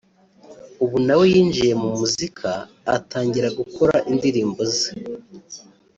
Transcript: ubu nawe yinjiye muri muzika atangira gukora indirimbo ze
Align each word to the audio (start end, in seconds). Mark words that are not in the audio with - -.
ubu 0.83 0.97
nawe 1.05 1.25
yinjiye 1.33 1.73
muri 1.79 1.93
muzika 2.01 2.49
atangira 2.97 3.47
gukora 3.59 3.95
indirimbo 4.11 4.61
ze 4.75 4.89